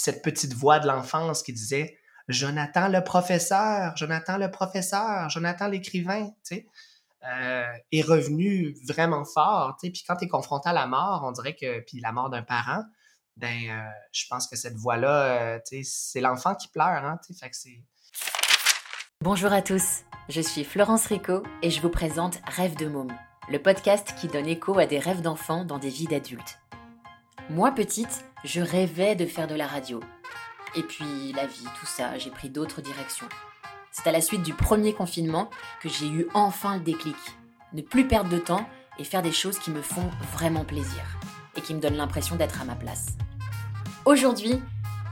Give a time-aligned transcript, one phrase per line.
[0.00, 6.26] cette petite voix de l'enfance qui disait Jonathan le professeur, Jonathan le professeur, Jonathan l'écrivain,
[6.26, 6.66] tu sais,
[7.30, 9.92] euh, est revenu vraiment fort, tu sais.
[9.92, 12.42] Puis quand tu es confronté à la mort, on dirait que, puis la mort d'un
[12.42, 12.82] parent,
[13.36, 17.18] ben, euh, je pense que cette voix-là, euh, tu sais, c'est l'enfant qui pleure, hein,
[17.26, 17.82] tu sais, que c'est...
[19.22, 23.14] Bonjour à tous, je suis Florence Rico et je vous présente Rêve de môme,
[23.50, 26.58] le podcast qui donne écho à des rêves d'enfants dans des vies d'adultes.
[27.50, 29.98] Moi petite, je rêvais de faire de la radio,
[30.76, 33.26] et puis la vie, tout ça, j'ai pris d'autres directions.
[33.90, 35.50] C'est à la suite du premier confinement
[35.82, 37.16] que j'ai eu enfin le déclic.
[37.72, 38.64] Ne plus perdre de temps
[39.00, 41.02] et faire des choses qui me font vraiment plaisir
[41.56, 43.16] et qui me donnent l'impression d'être à ma place.
[44.04, 44.62] Aujourd'hui,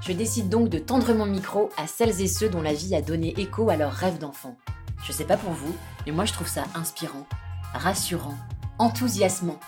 [0.01, 3.03] je décide donc de tendre mon micro à celles et ceux dont la vie a
[3.03, 4.57] donné écho à leurs rêves d'enfant.
[5.03, 5.75] Je sais pas pour vous,
[6.07, 7.27] mais moi je trouve ça inspirant,
[7.75, 8.39] rassurant,
[8.79, 9.59] enthousiasmant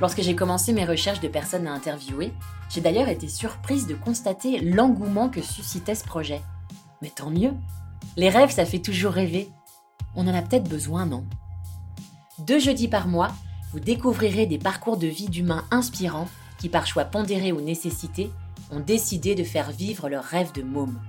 [0.00, 2.32] Lorsque j'ai commencé mes recherches de personnes à interviewer,
[2.70, 6.40] j'ai d'ailleurs été surprise de constater l'engouement que suscitait ce projet.
[7.02, 7.52] Mais tant mieux
[8.16, 9.50] Les rêves, ça fait toujours rêver.
[10.14, 11.24] On en a peut-être besoin, non?
[12.38, 13.32] Deux jeudis par mois,
[13.72, 18.30] vous découvrirez des parcours de vie d'humains inspirants qui, par choix pondéré ou nécessité,
[18.70, 21.00] ont décidé de faire vivre leur rêve de môme.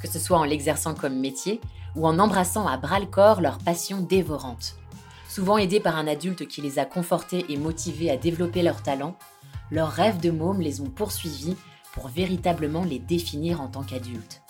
[0.00, 1.60] Que ce soit en l'exerçant comme métier
[1.94, 4.76] ou en embrassant à bras le corps leur passion dévorante.
[5.32, 9.16] Souvent aidés par un adulte qui les a confortés et motivés à développer leurs talents,
[9.70, 11.56] leurs rêves de môme les ont poursuivis
[11.94, 14.42] pour véritablement les définir en tant qu'adultes.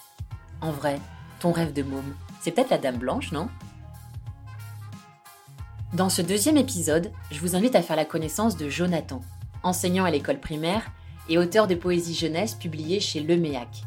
[0.60, 0.98] En vrai,
[1.38, 3.48] ton rêve de môme, c'est peut-être la Dame Blanche, non?
[5.92, 9.20] Dans ce deuxième épisode, je vous invite à faire la connaissance de Jonathan,
[9.62, 10.90] enseignant à l'école primaire
[11.28, 13.84] et auteur de poésie jeunesse publiée chez Leméac.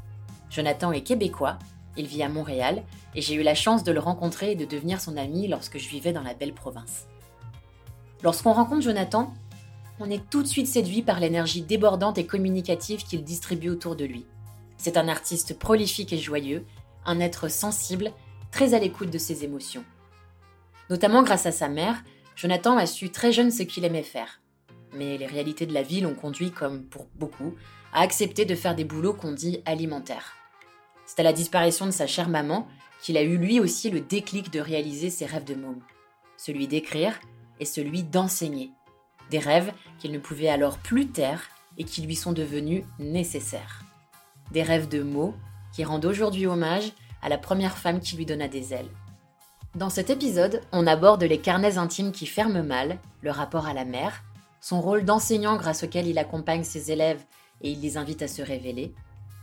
[0.50, 1.60] Jonathan est québécois
[1.98, 5.02] il vit à Montréal et j'ai eu la chance de le rencontrer et de devenir
[5.02, 7.08] son ami lorsque je vivais dans la belle province.
[8.24, 9.34] Lorsqu'on rencontre Jonathan,
[10.00, 14.06] on est tout de suite séduit par l'énergie débordante et communicative qu'il distribue autour de
[14.06, 14.26] lui.
[14.78, 16.66] C'est un artiste prolifique et joyeux,
[17.06, 18.12] un être sensible,
[18.52, 19.86] très à l'écoute de ses émotions.
[20.90, 22.04] Notamment grâce à sa mère,
[22.36, 24.42] Jonathan a su très jeune ce qu'il aimait faire.
[24.94, 27.56] Mais les réalités de la vie l'ont conduit, comme pour beaucoup,
[27.94, 30.34] à accepter de faire des boulots qu'on dit alimentaires.
[31.06, 32.68] C'est à la disparition de sa chère maman
[33.02, 35.82] qu'il a eu lui aussi le déclic de réaliser ses rêves de môme.
[36.38, 37.20] Celui d'écrire
[37.60, 38.72] et celui d'enseigner.
[39.30, 43.84] Des rêves qu'il ne pouvait alors plus taire et qui lui sont devenus nécessaires.
[44.52, 45.34] Des rêves de mots
[45.74, 48.90] qui rendent aujourd'hui hommage à la première femme qui lui donna des ailes.
[49.76, 53.84] Dans cet épisode, on aborde les carnets intimes qui ferment mal, le rapport à la
[53.84, 54.24] mère,
[54.62, 57.24] son rôle d'enseignant grâce auquel il accompagne ses élèves
[57.62, 58.94] et il les invite à se révéler,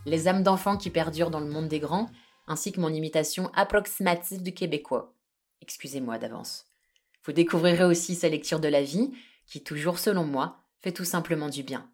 [0.07, 2.11] les âmes d'enfants qui perdurent dans le monde des grands,
[2.47, 5.15] ainsi que mon imitation approximative du québécois.
[5.61, 6.67] Excusez-moi d'avance.
[7.25, 9.13] Vous découvrirez aussi sa lecture de la vie,
[9.47, 11.89] qui, toujours selon moi, fait tout simplement du bien.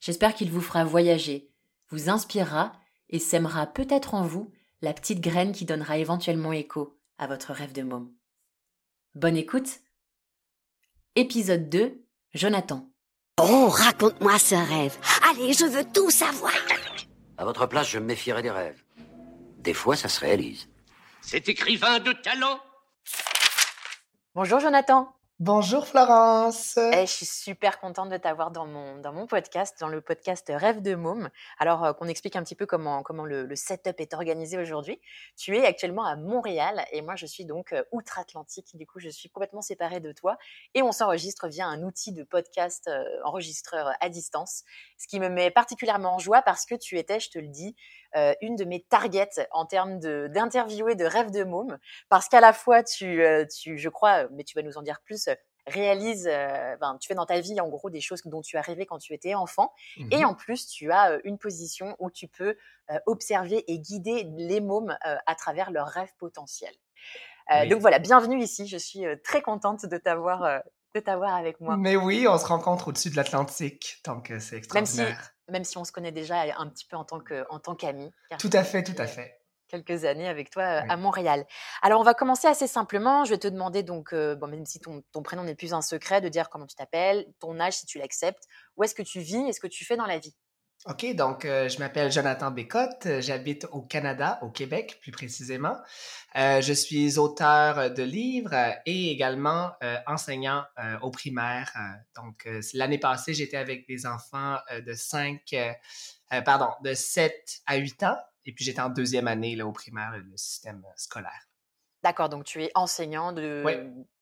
[0.00, 1.50] J'espère qu'il vous fera voyager,
[1.90, 2.72] vous inspirera
[3.08, 7.72] et sèmera peut-être en vous la petite graine qui donnera éventuellement écho à votre rêve
[7.72, 8.12] de môme.
[9.14, 9.80] Bonne écoute
[11.14, 12.02] Épisode 2
[12.34, 12.88] Jonathan.
[13.40, 14.96] Oh, raconte-moi ce rêve.
[15.28, 16.52] Allez, je veux tout savoir.
[17.42, 18.84] À votre place, je me méfierais des rêves.
[19.58, 20.68] Des fois, ça se réalise.
[21.22, 22.60] Cet écrivain de talent
[24.36, 25.12] Bonjour Jonathan.
[25.44, 26.76] Bonjour Florence.
[26.76, 30.52] Eh, je suis super contente de t'avoir dans mon, dans mon podcast, dans le podcast
[30.54, 31.30] Rêve de Môme.
[31.58, 35.00] Alors euh, qu'on explique un petit peu comment, comment le, setup est organisé aujourd'hui.
[35.36, 38.76] Tu es actuellement à Montréal et moi je suis donc euh, outre-Atlantique.
[38.76, 40.38] Du coup, je suis complètement séparée de toi
[40.74, 44.62] et on s'enregistre via un outil de podcast euh, enregistreur à distance,
[44.96, 47.74] ce qui me met particulièrement en joie parce que tu étais, je te le dis,
[48.42, 51.78] une de mes targets en termes d'interviewer de, de rêve de môme,
[52.10, 53.24] parce qu'à la fois tu,
[53.58, 55.30] tu, je crois, mais tu vas nous en dire plus,
[55.66, 58.62] réalises, euh, ben, tu fais dans ta vie en gros des choses dont tu as
[58.62, 59.72] rêvé quand tu étais enfant,
[60.10, 60.24] et Mhm.
[60.26, 62.56] en plus tu as une position où tu peux
[63.06, 66.74] observer et guider les mômes à travers leurs rêves potentiels.
[67.50, 67.68] Oui.
[67.68, 68.66] Donc voilà, bienvenue ici.
[68.66, 70.62] Je suis très contente de t'avoir
[70.94, 71.76] de t'avoir avec moi.
[71.78, 75.30] Mais oui, on se rencontre au-dessus de l'Atlantique, donc euh, c'est Même si, extraordinaire.
[75.48, 78.12] même si on se connaît déjà un petit peu en tant qu'amis.
[78.28, 79.41] car Tout à fait, tout à fait.
[79.72, 80.86] Quelques années avec toi Oui.
[80.90, 81.46] à Montréal.
[81.80, 83.24] Alors, on va commencer assez simplement.
[83.24, 85.82] Je vais te demander, donc, euh, bon, même si ton, ton prénom n'est plus un
[85.82, 88.44] secret, de dire comment tu t'appelles, ton âge si tu l'acceptes,
[88.76, 89.48] où est-ce que tu vis?
[89.48, 90.34] Et ce que tu fais dans la vie?
[90.86, 95.76] OK, donc euh, je m'appelle Jonathan Bécotte, j'habite au Canada, au Québec plus précisément.
[96.34, 98.52] Euh, je suis auteur de livres
[98.84, 100.64] et également euh, enseignant
[101.02, 101.72] au primaire.
[102.16, 105.72] Donc l'année passée, j'étais avec des enfants de 5, euh,
[106.32, 107.32] euh, pardon, de 7
[107.66, 108.16] à 8 ans
[108.46, 111.48] et puis j'étais en deuxième année là, au primaire, le système euh, scolaire.
[112.02, 113.74] D'accord, donc tu es enseignant de, Oui.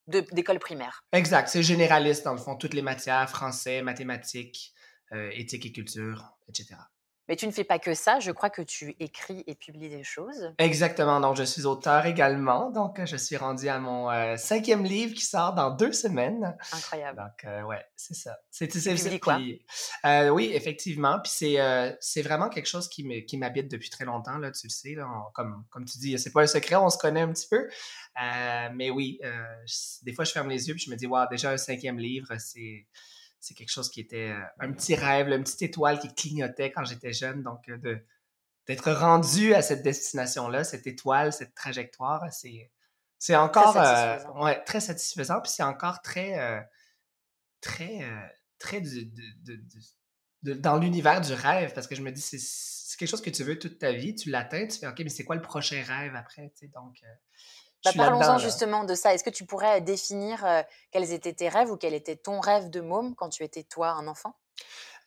[0.07, 1.03] de- d'école primaire.
[1.13, 4.75] Exact, c'est généraliste dans le fond, toutes les matières, français, mathématiques,
[5.13, 6.77] euh, éthique et culture, etc.
[7.31, 10.03] Mais tu ne fais pas que ça, je crois que tu écris et publies des
[10.03, 10.53] choses.
[10.59, 15.15] Exactement, donc je suis auteur également, donc je suis rendu à mon euh, cinquième livre
[15.15, 16.57] qui sort dans deux semaines.
[16.73, 17.19] Incroyable.
[17.19, 18.37] Donc euh, ouais, c'est ça.
[18.51, 19.39] C'est publies quoi?
[20.07, 24.51] Euh, oui, effectivement, puis c'est c'est vraiment quelque chose qui m'habite depuis très longtemps là,
[24.51, 27.21] tu le sais là, comme comme tu dis, c'est pas un secret, on se connaît
[27.21, 27.69] un petit peu,
[28.75, 29.21] mais oui,
[30.03, 32.35] des fois je ferme les yeux puis je me dis waouh, déjà un cinquième livre,
[32.39, 32.89] c'est
[33.41, 36.85] c'est quelque chose qui était euh, un petit rêve, une petite étoile qui clignotait quand
[36.85, 37.43] j'étais jeune.
[37.43, 37.99] Donc, euh, de,
[38.67, 42.71] d'être rendu à cette destination-là, cette étoile, cette trajectoire, c'est,
[43.19, 44.45] c'est encore très euh, satisfaisant.
[44.45, 45.41] ouais, très satisfaisant.
[45.41, 46.69] Puis c'est encore très,
[47.61, 48.01] très,
[48.59, 48.83] très
[50.43, 53.43] dans l'univers du rêve parce que je me dis, c'est, c'est quelque chose que tu
[53.43, 56.15] veux toute ta vie, tu l'atteins, tu fais OK, mais c'est quoi le prochain rêve
[56.15, 56.53] après?
[56.75, 57.03] Donc,
[57.85, 59.15] bah, Parlons-en justement de ça.
[59.15, 60.45] Est-ce que tu pourrais définir
[60.91, 63.91] quels étaient tes rêves ou quel était ton rêve de môme quand tu étais toi
[63.91, 64.35] un enfant?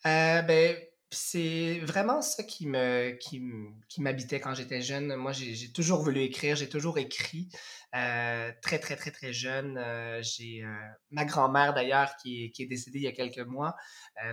[0.06, 0.76] Euh, ben,
[1.10, 3.40] c'est vraiment ça qui me qui,
[3.88, 5.14] qui m'habitait quand j'étais jeune.
[5.14, 7.48] Moi, j'ai toujours voulu écrire, j'ai toujours écrit
[7.94, 9.80] euh, très très très très jeune.
[10.22, 10.64] j'ai
[11.10, 13.76] ma grand-mère d'ailleurs qui, qui, est décédée il y a quelques mois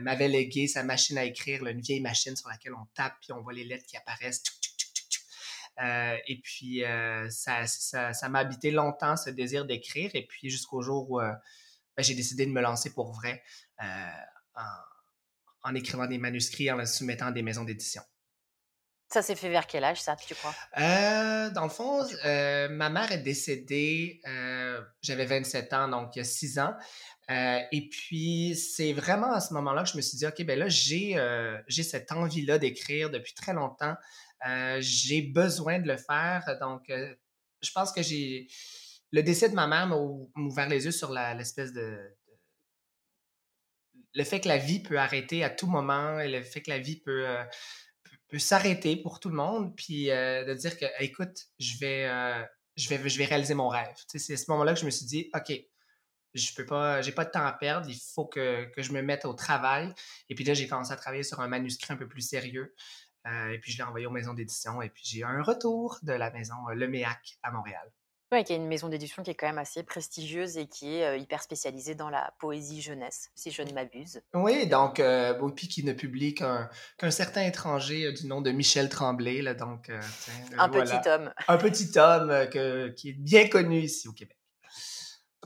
[0.01, 3.41] m'avait légué sa machine à écrire, une vieille machine sur laquelle on tape puis on
[3.41, 4.41] voit les lettres qui apparaissent.
[5.79, 10.11] Euh, et puis, euh, ça, ça, m'a habité longtemps, ce désir d'écrire.
[10.13, 11.31] Et puis, jusqu'au jour où euh,
[11.95, 13.43] ben, j'ai décidé de me lancer pour vrai
[15.63, 18.01] en, écrivant des manuscrits, en les soumettant à des maisons d'édition.
[19.09, 20.55] Ça s'est fait vers quel âge, ça, tu crois?
[21.49, 24.21] dans le fond, ma mère est décédée,
[25.01, 26.73] j'avais 27 ans, donc il y a 6 ans.
[27.27, 30.69] et puis, c'est vraiment à ce moment-là que je me suis dit, OK, ben là,
[30.69, 31.17] j'ai
[31.67, 33.95] j'ai cette envie-là d'écrire depuis très longtemps.
[34.47, 36.57] Euh, j'ai besoin de le faire.
[36.59, 37.13] Donc, euh,
[37.61, 38.47] je pense que j'ai.
[39.11, 41.99] Le décès de ma mère m'a ouvert les yeux sur l'espèce de,
[44.13, 46.79] Le fait que la vie peut arrêter à tout moment et le fait que la
[46.79, 47.43] vie peut, euh,
[48.29, 49.75] peut, s'arrêter pour tout le monde.
[49.75, 52.07] Puis de dire que, écoute, je vais,
[52.77, 53.95] je vais, je vais réaliser mon rêve.
[54.07, 55.51] c'est à ce moment-là que je me suis dit, OK,
[56.33, 59.01] je peux pas, j'ai pas de temps à perdre, il faut que, que, je me
[59.01, 59.93] mette au travail.
[60.29, 62.73] Et puis là, j'ai commencé à travailler sur un manuscrit un peu plus sérieux.
[63.27, 64.81] Euh, et puis, je l'ai envoyé aux maisons d'édition.
[64.81, 67.91] Et puis, j'ai eu un retour de la maison euh, Le Méac à Montréal.
[68.33, 71.05] Oui, qui est une maison d'édition qui est quand même assez prestigieuse et qui est
[71.05, 74.21] euh, hyper spécialisée dans la poésie jeunesse, si je ne m'abuse.
[74.33, 76.69] Oui, donc, euh, puis qui ne publie qu'un
[77.09, 79.41] certain étranger du nom de Michel Tremblay.
[79.41, 79.91] Là, donc,
[80.57, 81.33] un petit homme.
[81.49, 84.37] Un petit homme qui est bien connu ici au Québec.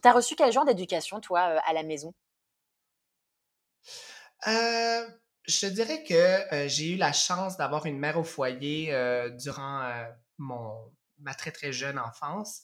[0.01, 2.13] Tu as reçu quel genre d'éducation, toi, à la maison?
[5.47, 8.94] Euh, je dirais que j'ai eu la chance d'avoir une mère au foyer
[9.39, 10.06] durant
[10.38, 12.62] mon, ma très très jeune enfance.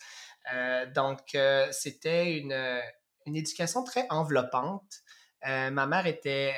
[0.94, 1.38] donc,
[1.72, 2.82] c'était une,
[3.26, 5.04] une, éducation très enveloppante.
[5.44, 6.54] ma mère était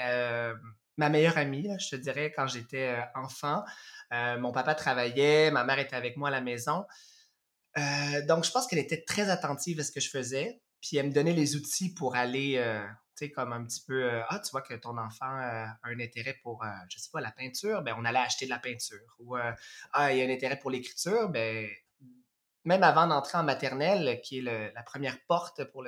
[0.98, 3.64] ma meilleure amie, je te dirais, quand j'étais enfant.
[4.12, 6.86] mon papa travaillait, ma mère était avec moi à la maison.
[8.28, 10.62] donc, je pense qu'elle était très attentive à ce que je faisais.
[10.82, 12.62] Puis elle me donnait les outils pour aller
[13.16, 15.78] tu sais, comme un petit peu, euh, ah, tu vois que ton enfant euh, a
[15.84, 18.60] un intérêt pour, euh, je sais pas, la peinture, ben on allait acheter de la
[18.60, 19.16] peinture.
[19.20, 21.70] Ou, ah, il y a un intérêt pour l'écriture, ben
[22.66, 25.84] même avant d'entrer en maternelle, qui est la première porte pour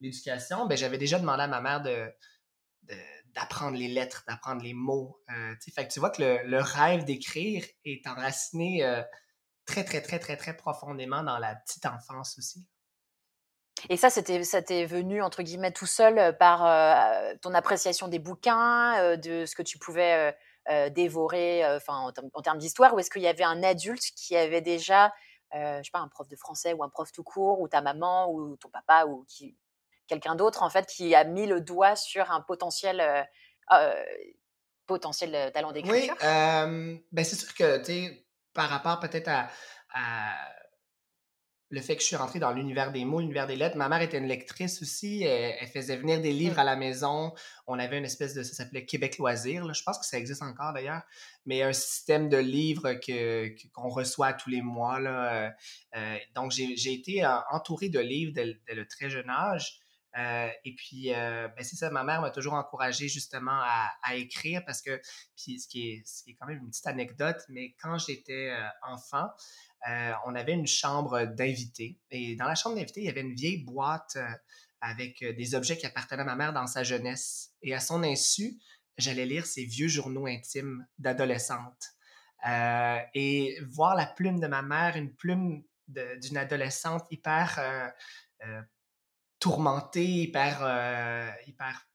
[0.00, 2.12] l'éducation, ben j'avais déjà demandé à ma mère de,
[3.34, 5.18] d'apprendre les lettres, d'apprendre les mots.
[5.74, 8.84] fait que tu vois que le, le rêve d'écrire est enraciné
[9.64, 12.66] très, très, très, très, très profondément dans la petite enfance aussi.
[13.90, 18.08] Et ça, c'était, ça t'est venu, entre guillemets, tout seul euh, par euh, ton appréciation
[18.08, 20.34] des bouquins, euh, de ce que tu pouvais
[20.92, 25.12] dévorer enfin, en, termes d'histoire, ou est-ce qu'il y avait un adulte qui avait déjà,
[25.52, 28.32] je sais pas, un prof de français ou un prof tout court, ou ta maman,
[28.32, 29.58] ou ton papa, ou qui,
[30.06, 33.28] quelqu'un d'autre, en fait, qui a mis le doigt sur un potentiel,
[34.86, 36.16] potentiel talent d'écriture?
[36.22, 39.50] Oui, ben c'est sûr que, tu sais, par rapport peut-être à
[41.70, 43.76] le fait que je suis rentré dans l'univers des mots, l'univers des lettres.
[43.76, 45.22] Ma mère était une lectrice aussi.
[45.22, 47.32] Elle, faisait venir des livres à la maison.
[47.66, 49.72] On avait une espèce de, ça s'appelait Québec Loisirs.
[49.72, 51.02] Je pense que ça existe encore d'ailleurs.
[51.46, 55.00] Mais un système de livres que, qu'on reçoit tous les mois.
[55.00, 55.46] Là.
[55.46, 55.50] Euh,
[55.96, 59.80] euh, donc, j'ai, été entouré de livres dès, le très jeune âge.
[60.16, 63.60] Euh, et puis, ben c'est ça, ma mère m'a toujours encouragé justement
[64.02, 65.00] à, écrire parce que,
[65.36, 68.52] puis ce qui, est, ce qui est quand même une petite anecdote, mais quand j'étais
[68.86, 69.26] enfant,
[69.88, 71.98] euh, on avait une chambre d'invités.
[72.10, 74.26] Et dans la chambre d'invités, il y avait une vieille boîte euh,
[74.80, 77.52] avec euh, des objets qui appartenaient à ma mère dans sa jeunesse.
[77.62, 78.58] Et à son insu,
[78.96, 81.90] j'allais lire ses vieux journaux intimes d'adolescente.
[83.14, 87.92] et voir la plume de ma mère, une plume d'une adolescente hyper
[89.38, 91.88] tourmentée, hyper, hyper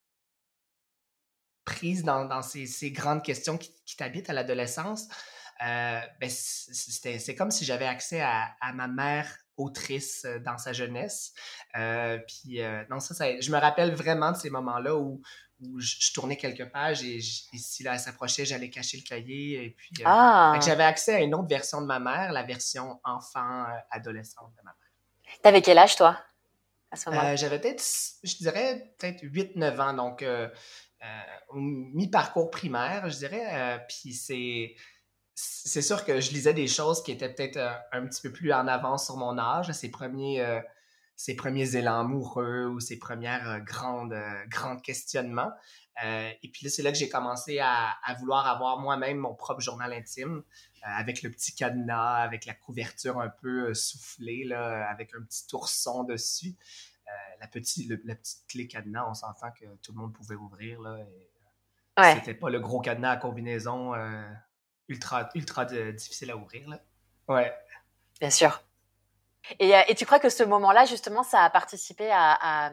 [1.64, 5.08] prise dans, ces, grandes questions qui, t'habitent à l'adolescence,
[5.60, 11.32] ben, c'est comme si j'avais accès à, ma mère autrice dans sa jeunesse.
[11.74, 15.20] puis non, ça, ça, je me rappelle vraiment de ces moments-là où,
[15.62, 19.64] où je, tournais quelques pages et, si là, elle s'approchait, j'allais cacher le cahier.
[19.64, 20.58] Et puis, ah.
[20.64, 25.36] j'avais accès à une autre version de ma mère, la version enfant-adolescente de ma mère.
[25.42, 26.18] T'avais quel âge, toi,
[26.90, 27.36] à ce moment-là?
[27.36, 27.84] j'avais peut-être,
[28.22, 30.24] je dirais, peut-être 8-9 ans, donc
[31.52, 33.84] mi-parcours primaire, je dirais.
[33.88, 34.74] puis c'est
[35.42, 37.58] c'est sûr que je lisais des choses qui étaient peut-être
[37.92, 39.70] un, petit peu plus en avance sur mon âge.
[39.72, 40.60] Ces premiers,
[41.20, 45.52] ses premiers élans amoureux ou ses premières euh, grandes, euh, grands questionnements.
[46.02, 49.60] Euh, et puis là, c'est là que j'ai commencé à, vouloir avoir moi-même mon propre
[49.60, 50.42] journal intime
[50.80, 56.04] avec le petit cadenas, avec la couverture un peu soufflée, là, avec un petit ourson
[56.04, 56.56] dessus.
[57.38, 60.80] la, petite, la petite clé cadenas, on s'entend que tout le monde pouvait ouvrir.
[60.80, 61.04] Là,
[62.14, 63.92] C'était pas le gros cadenas à combinaison
[64.90, 66.68] ultra, ultra difficile à ouvrir.
[66.68, 66.80] Là.
[67.28, 67.54] Ouais.
[68.20, 68.62] Bien sûr.
[69.62, 72.72] Euh, et, tu crois que ce moment-là, justement, ça a participé à,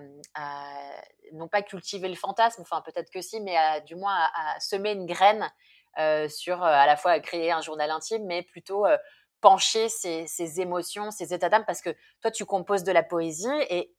[1.34, 5.06] non pas cultiver le fantasme, enfin peut-être que si, mais du moins à, semer une
[5.06, 5.50] graine
[6.00, 8.86] euh, sur euh, à la fois créer un journal intime, mais plutôt
[9.42, 13.94] pencher ses, émotions, ses états d'âme, parce que toi, tu composes de la poésie et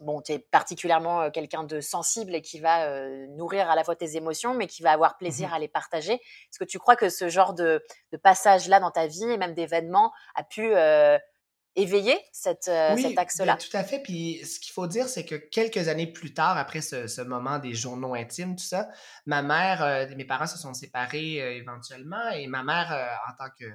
[0.00, 4.16] bon, tu es particulièrement quelqu'un de sensible et qui va nourrir à la fois tes
[4.16, 6.12] émotions, mais qui va avoir mmh plaisir à les partager.
[6.12, 7.82] Est-ce que tu crois que ce genre de,
[8.22, 10.74] passage-là dans ta vie et même d'événements a pu
[11.76, 13.54] éveiller cette, euh, cet axe-là?
[13.54, 14.00] Ben, tout à fait.
[14.00, 17.74] Puis ce qu'il faut dire, c'est que quelques années plus tard, après ce, moment des
[17.74, 18.88] journaux intimes, tout ça,
[19.26, 23.66] ma mère, mes parents se sont séparés éventuellement et ma mère, en tant que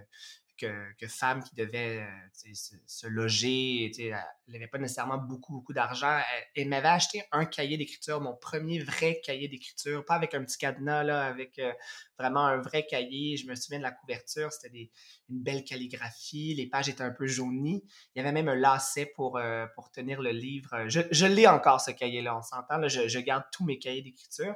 [0.68, 2.54] que, femme qui devait euh,
[2.86, 3.92] se, loger.
[3.98, 4.16] Elle
[4.48, 6.20] n'avait pas nécessairement beaucoup, beaucoup d'argent.
[6.56, 10.58] Elle, m'avait acheté un cahier d'écriture, mon premier vrai cahier d'écriture, pas avec un petit
[10.58, 11.72] cadenas, là, avec euh,
[12.18, 13.38] vraiment un vrai cahier.
[13.38, 14.92] Je me souviens de la couverture, c'était
[15.30, 17.84] une belle calligraphie, les pages étaient un peu jaunies.
[18.16, 20.86] Il y avait même un lacet pour, euh, pour tenir le livre.
[20.88, 22.88] Je, je l'ai encore, ce cahier-là, on s'entend.
[22.88, 24.56] Je, je garde tous mes cahiers d'écriture.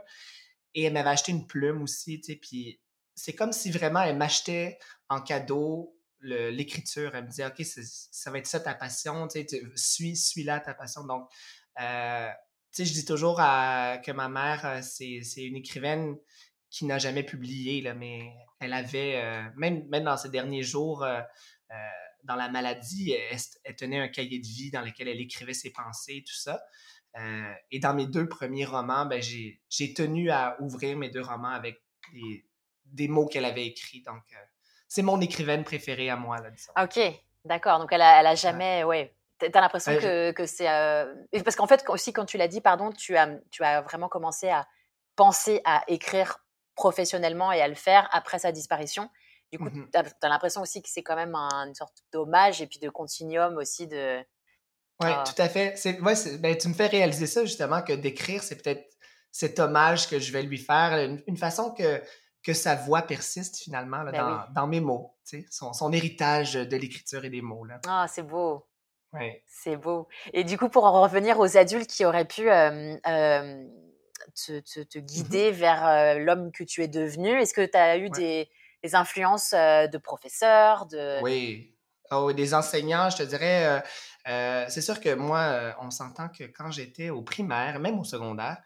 [0.73, 2.81] Et elle m'avait acheté une plume aussi, puis
[3.15, 4.77] c'est comme si vraiment elle m'achetait
[5.09, 5.94] en cadeau
[6.25, 7.15] l'écriture.
[7.15, 10.59] Elle me dit, OK, ça va être ça ta passion, tu sais, suis, suis là
[10.59, 11.03] ta passion.
[11.05, 11.29] Donc,
[11.79, 12.29] euh,
[12.73, 16.17] tu sais, je dis toujours que ma mère, euh, c'est une écrivaine
[16.69, 21.05] qui n'a jamais publié, là, mais elle avait, euh, même, même dans ses derniers jours,
[22.23, 23.11] dans la maladie,
[23.63, 26.61] elle, tenait un cahier de vie dans lequel elle écrivait ses pensées, tout ça.
[27.71, 31.81] et dans mes deux premiers romans, ben, j'ai tenu à ouvrir mes deux romans avec
[32.13, 32.45] des,
[32.85, 34.01] des mots qu'elle avait écrits.
[34.01, 34.23] Donc,
[34.87, 36.71] c'est mon écrivaine préférée à moi, là, disons.
[36.81, 36.99] Ok,
[37.43, 37.79] d'accord.
[37.79, 39.13] Donc, elle a, elle a jamais, ouais.
[39.37, 40.69] T'as l'impression que, que c'est.
[40.69, 41.13] Euh,
[41.43, 44.47] parce qu'en fait, aussi, quand tu l'as dit, pardon, tu as, tu as vraiment commencé
[44.47, 44.65] à
[45.17, 46.37] penser à écrire
[46.75, 49.09] professionnellement et à le faire après sa disparition.
[49.51, 52.61] Du coup, mmh tu as, l'impression aussi que c'est quand même un, une sorte d'hommage
[52.61, 54.19] et puis de continuum aussi de.
[55.01, 55.25] Oui, ah.
[55.27, 55.73] tout à fait.
[55.75, 58.87] C'est, ouais, ben, tu me fais réaliser ça, justement, que d'écrire, c'est peut-être
[59.31, 60.97] cet hommage que je vais lui faire.
[61.27, 62.01] une façon que
[62.45, 65.15] que sa voix persiste finalement là, ben dans, mes mots,
[65.49, 67.65] son, son, héritage de l'écriture et des mots.
[67.87, 68.67] Ah, c'est beau.
[69.13, 69.31] Oui.
[69.47, 70.07] C'est beau.
[70.31, 75.51] Et du coup, pour en revenir aux adultes qui auraient pu te, te, mmh guider
[75.51, 78.47] vers l'homme que tu es devenu, est-ce que tu as eu des,
[78.83, 81.21] des, influences de professeurs de...
[81.23, 81.71] Oui.
[82.11, 83.83] Oh, des enseignants, je te dirais,
[84.69, 88.61] c'est sûr que moi, on s'entend que quand j'étais au primaire, même au secondaire,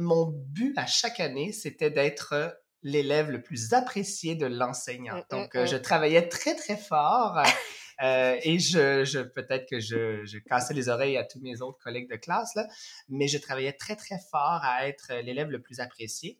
[0.00, 5.16] mon but à chaque année, c'était d'être l'élève le plus apprécié de l'enseignant.
[5.16, 5.82] Mmh, mmh, Donc, je mmh.
[5.82, 7.42] travaillais très, très fort.
[8.02, 12.16] Euh, et je, peut-être que je, cassais les oreilles à tous mes autres collègues de
[12.16, 12.66] classe, là,
[13.08, 16.38] mais je travaillais très, très fort à être l'élève le plus apprécié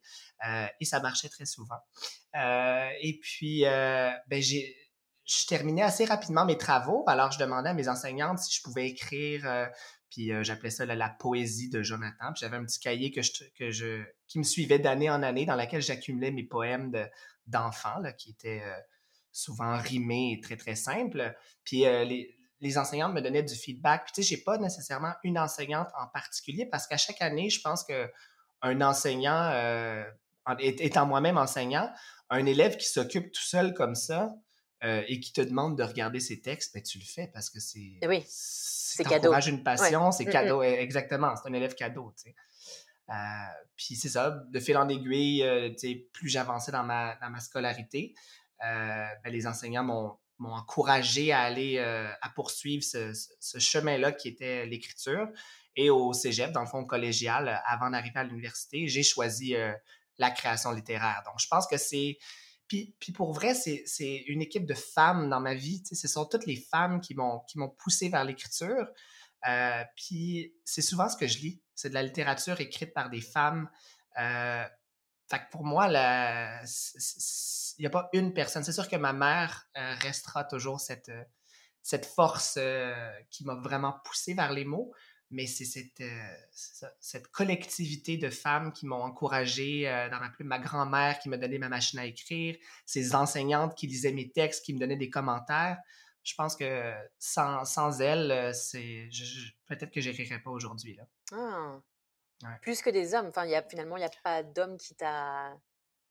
[0.49, 1.81] euh, et ça marchait très souvent.
[2.35, 4.75] Euh, et puis, ben, j'ai,
[5.27, 8.89] je terminais assez rapidement mes travaux, alors je demandais à mes enseignantes si je pouvais
[8.89, 9.69] écrire
[10.11, 12.33] puis euh, j'appelais ça la poésie de Jonathan.
[12.33, 13.21] Puis j'avais un petit cahier que
[13.57, 16.93] que qui me suivait d'année en année, dans lequel j'accumulais mes poèmes
[17.47, 18.81] d'enfants, qui étaient euh,
[19.33, 21.35] souvent rimés et très, très simples.
[21.65, 24.05] Puis euh, les, enseignantes me donnaient du feedback.
[24.05, 27.61] Puis tu sais, j'ai pas nécessairement une enseignante en particulier parce qu'à chaque année, je
[27.61, 29.51] pense qu'un enseignant,
[30.59, 31.91] étant moi-même enseignant,
[32.29, 34.29] un élève qui s'occupe tout seul comme ça,
[34.83, 37.99] et qui te demande de regarder ses textes, ben, tu le fais parce que c'est
[38.07, 38.25] oui
[38.95, 39.33] c'est cadeau.
[39.33, 40.63] une passion, c'est cadeau.
[40.63, 42.35] E, exactement, c'est un élève cadeau, tu sais.
[43.11, 43.15] Euh,
[43.77, 45.71] puis c'est ça, de fil en aiguille, euh,
[46.13, 48.15] plus j'avançais dans ma, dans ma scolarité,
[48.65, 55.29] euh, ben, les enseignants m'ont, encouragé à aller, à poursuivre ce, chemin-là qui était l'écriture.
[55.77, 59.55] Et au cégep, dans le fond collégial, avant d'arriver à l'université, j'ai choisi
[60.17, 61.23] la création littéraire.
[61.27, 62.17] Donc, je pense que c'est
[62.71, 65.83] puis, pour vrai, c'est une équipe de femmes dans ma vie.
[65.93, 68.87] Ce sont toutes les femmes qui m'ont poussé vers l'écriture.
[69.49, 71.61] Euh, puis c'est souvent ce que je lis.
[71.75, 73.69] C'est de la littérature écrite par des femmes.
[74.21, 74.65] Euh,
[75.29, 78.63] fait que pour moi, il n'y a pas une personne.
[78.63, 81.11] C'est sûr que ma mère euh, restera toujours cette,
[81.83, 82.57] cette force
[83.31, 84.93] qui m'a vraiment poussé vers les mots
[85.31, 90.59] mais c'est cette, euh, cette collectivité de femmes qui m'ont encouragé euh, dans ma ma
[90.59, 94.75] grand-mère qui m'a donné ma machine à écrire, ces enseignantes qui lisaient mes textes, qui
[94.75, 95.79] me donnaient des commentaires.
[96.25, 99.09] Je pense que sans, sans elles, euh, c'est
[99.67, 100.99] peut-être que je n'écrirais pas aujourd'hui.
[101.33, 101.81] Ah.
[102.63, 103.27] Plus que des hommes.
[103.27, 105.57] Enfin, y a, finalement, il n'y a pas d'homme qui t'a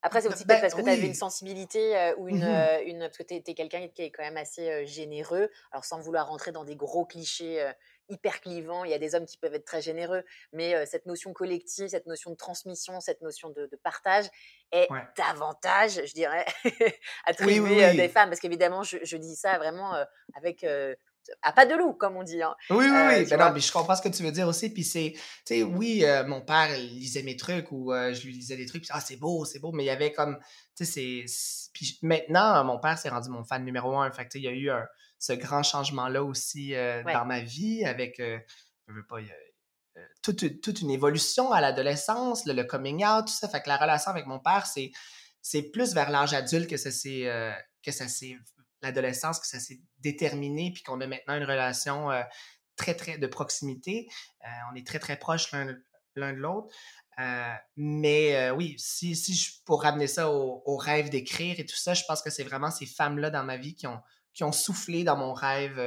[0.02, 3.00] après, c'est aussi peut-être ben parce que tu avais une sensibilité ou une, mmh une.
[3.00, 5.50] Parce que tu es, quelqu'un qui est quand même assez généreux.
[5.74, 7.70] Alors, sans vouloir rentrer dans des gros clichés
[8.10, 10.24] hyper clivants, il y a des hommes qui peuvent être très généreux,
[10.54, 14.26] mais cette notion collective, cette notion de transmission, cette notion de, partage
[14.72, 14.88] est
[15.18, 16.46] davantage, je dirais,
[17.26, 18.30] attribuée des femmes.
[18.30, 19.96] Parce qu'évidemment, je, je, dis ça vraiment
[20.36, 20.66] avec
[21.42, 22.42] à pas de loup, comme on dit.
[22.42, 22.56] Hein.
[22.70, 23.26] Oui, oui, oui.
[23.30, 24.70] Ben mais je comprends ce que tu veux dire aussi.
[24.70, 28.58] Puis c'est, tu sais, oui, euh, mon père lisait mes trucs ou je lui lisais
[28.58, 28.84] des trucs.
[28.84, 29.72] Puis, ah, c'est beau, c'est beau.
[29.72, 30.38] Mais il y avait comme,
[30.76, 31.70] tu sais, c'est.
[31.74, 34.12] Puis maintenant, mon père s'est rendu mon fan numéro un.
[34.12, 34.70] Fait il y a eu
[35.20, 39.18] ce grand changement-là aussi dans ma vie avec, je veux pas,
[40.24, 43.50] toute, toute, une évolution à l'adolescence, le, coming out, tout ça.
[43.50, 44.92] Fait que la relation avec mon père, c'est,
[45.42, 47.30] c'est plus vers l'âge adulte que ça s'est,
[47.84, 48.38] que ça s'est
[48.82, 52.22] l'adolescence, que ça s'est déterminé, puis qu'on a maintenant une relation euh,
[52.76, 54.08] très, très de proximité.
[54.46, 55.66] Euh, on est très, très proches l'un
[56.34, 56.74] de l'autre.
[57.20, 61.94] Euh, mais oui, si, si je, pour ramener ça au, rêve d'écrire et tout ça,
[61.94, 64.02] je pense que c'est vraiment ces femmes-là dans ma vie qui ont,
[64.34, 65.80] qui ont soufflé dans mon rêve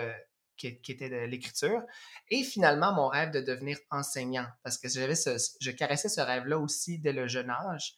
[0.56, 1.82] qui, qui, était de l'écriture.
[2.28, 6.58] Et finalement, mon rêve de devenir enseignant, parce que j'avais ce, je caressais ce rêve-là
[6.58, 7.94] aussi dès le jeune âge,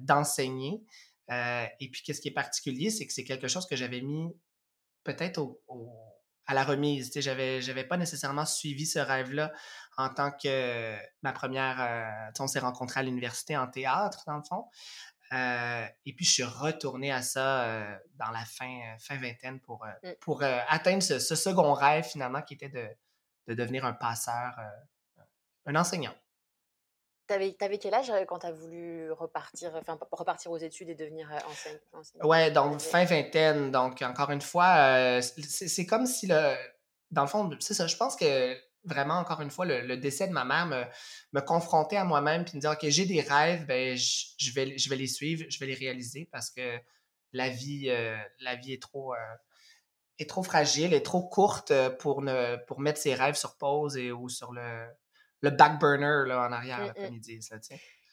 [0.00, 0.82] d'enseigner.
[1.30, 4.28] Euh, et puis, qu'est-ce qui est particulier, c'est que c'est quelque chose que j'avais mis
[5.04, 5.58] peut-être
[6.46, 7.10] à la remise.
[7.14, 9.52] Je n'avais pas nécessairement suivi ce rêve-là
[9.96, 11.80] en tant que ma première.
[11.80, 14.64] Euh, on s'est rencontrés à l'université en théâtre, dans le fond.
[15.32, 17.66] Euh, et puis, je suis retourné à ça
[18.14, 20.08] dans la fin, fin vingtaine pour, mmh.
[20.20, 22.86] pour atteindre ce, second rêve, finalement, qui était de,
[23.48, 24.54] de devenir un passeur,
[25.66, 26.14] un enseignant.
[27.26, 31.26] T'avais, avais quel âge quand tu as voulu repartir, enfin, repartir aux études et devenir
[31.48, 32.26] enseignant?
[32.28, 33.70] Ouais, donc fin vingtaine.
[33.70, 36.54] Donc, encore une fois, c'est, comme si le.
[37.10, 37.86] Dans le fond, c'est ça.
[37.86, 40.84] Je pense que vraiment, encore une fois, le, décès de ma mère me,
[41.32, 44.88] me confrontait à moi-même puis me dire OK, j'ai des rêves, ben, je, vais, je
[44.88, 46.78] vais les suivre, je vais les réaliser parce que
[47.32, 47.90] la vie,
[48.40, 49.14] la vie est trop.
[50.18, 54.12] est trop fragile, est trop courte pour, ne, pour mettre ses rêves sur pause et,
[54.12, 54.86] ou sur le,
[55.44, 57.14] le back burner là, en arrière, mmh, comme mmh.
[57.14, 57.50] ils disent.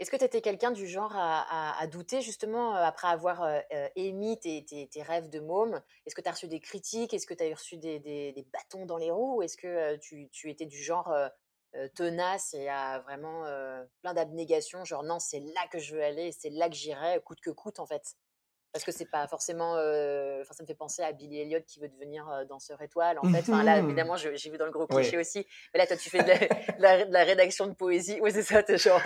[0.01, 3.87] Est-ce que tu étais quelqu'un du genre à, douter justement euh, après avoir euh, euh,
[3.95, 5.79] émis tes, rêves de môme?
[6.07, 7.13] Est-ce que tu as reçu des critiques?
[7.13, 9.43] Est-ce que tu as reçu des, bâtons dans les roues?
[9.43, 11.13] Est-ce que tu, tu, étais du genre
[11.93, 13.43] tenace et à vraiment
[14.01, 17.39] plein d'abnégation Genre non, c'est là que je veux aller, c'est là que j'irai, coûte
[17.39, 18.15] que coûte en fait?
[18.71, 19.75] Parce que c'est pas forcément.
[19.75, 23.19] Euh, enfin, ça me fait penser à Billy Elliot qui veut devenir euh, danseur étoile.
[23.19, 25.45] En fait, enfin, là, mmh évidemment, j'ai vu dans le gros cliché aussi.
[25.73, 26.31] Mais là, toi, tu fais de
[26.79, 28.17] la, rédaction de poésie.
[28.21, 28.63] Oui, c'est ça.
[28.63, 29.01] T'es genre,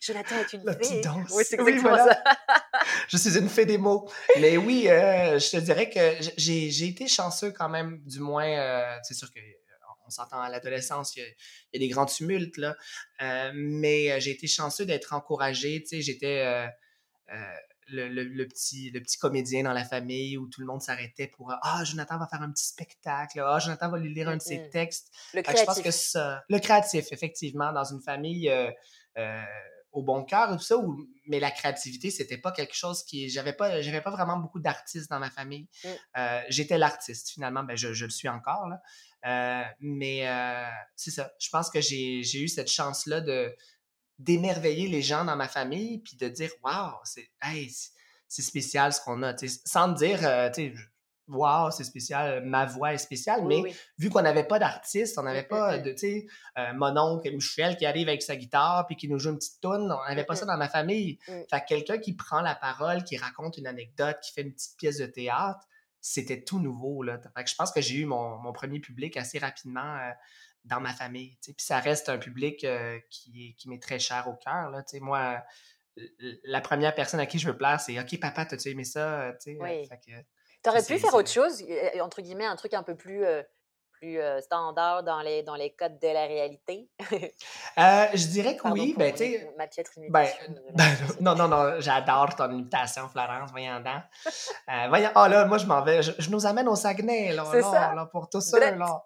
[0.00, 1.02] Jonathan est une fée.
[1.32, 2.22] Oui, c'est exactement ça.
[3.08, 4.08] je suis une fée des mots.
[4.40, 6.00] Mais oui, euh, je te dirais que
[6.38, 9.00] j'ai été chanceux quand même, du moins.
[9.02, 9.40] c'est sûr que
[10.06, 11.22] on s'entend à l'adolescence, il,
[11.72, 12.74] y, a des grands tumultes, là.
[13.54, 15.82] mais j'ai été chanceux d'être encouragé.
[15.82, 16.66] Tu sais, j'étais
[17.92, 21.84] le, petit, le petit comédien dans la famille où tout le monde s'arrêtait pour Ah,
[21.84, 23.42] Jonathan va faire un petit spectacle.
[23.44, 25.10] Ah, Jonathan va lui lire un de ses textes.
[25.34, 25.60] Le créatif.
[25.60, 28.70] Je pense que ça, le créatif, effectivement, dans une famille euh,
[29.18, 29.42] euh,
[29.92, 30.76] au bon cœur et tout ça,
[31.26, 33.28] mais la créativité, c'était pas quelque chose qui.
[33.28, 35.68] J'avais pas, j'avais pas vraiment beaucoup d'artistes dans ma famille.
[35.84, 35.88] Mm.
[36.18, 37.64] Euh, j'étais l'artiste, finalement.
[37.64, 38.68] Ben, je, je, le suis encore.
[38.68, 39.74] Là.
[39.80, 40.26] mais
[40.96, 41.32] c'est ça.
[41.38, 43.54] Je pense que j'ai eu cette chance-là de
[44.20, 49.34] d'émerveiller les gens dans ma famille, puis de dire Waouh, c'est spécial ce qu'on a.
[49.64, 50.50] Sans dire euh,
[51.28, 53.62] Waouh, c'est spécial, ma voix est spéciale, mais
[53.98, 56.26] vu qu'on n'avait pas d'artiste, on n'avait pas de, tu sais,
[56.58, 59.60] euh, mon oncle Michel qui arrive avec sa guitare puis qui nous joue une petite
[59.60, 61.18] toune, on n'avait pas ça dans ma famille.
[61.28, 61.32] Mmh.
[61.48, 64.98] Fait quelqu'un qui prend la parole, qui raconte une anecdote, qui fait une petite pièce
[64.98, 65.66] de théâtre,
[66.00, 67.02] c'était tout nouveau.
[67.02, 67.20] Là.
[67.36, 69.96] Fait que je pense que j'ai eu mon, mon, premier public assez rapidement.
[69.96, 70.10] Euh,
[70.64, 71.38] dans ma famille.
[71.42, 74.70] Puis ça reste un public euh, qui, qui m'est très cher au cœur.
[75.00, 75.42] Moi,
[76.44, 79.32] la première personne à qui je veux plaire, c'est OK, papa, t'as-tu aimé ça?
[79.46, 79.88] Oui.
[80.62, 81.64] T'aurais pu faire autre chose,
[82.00, 83.24] entre guillemets, un truc un peu plus,
[84.00, 86.88] plus euh, standard dans les, dans les codes de la réalité?
[87.78, 89.24] Euh, je dirais que Pardon oui, ben, tu
[89.56, 90.54] ma piètre ben, imitation.
[90.74, 94.02] ben, non, non, non, j'adore ton imitation, Florence, voyons donc.
[94.68, 97.44] Euh, voyons, ah là, moi, je m'en vais, je, je nous amène au Saguenay, là,
[97.52, 97.94] là, ça.
[97.94, 99.04] là, pour tous ceux, là.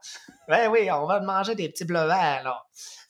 [0.48, 2.62] Ben oui, on va manger des petits bleus verts, là.